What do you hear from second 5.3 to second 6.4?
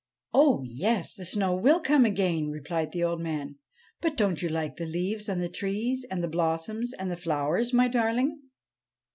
the trees and the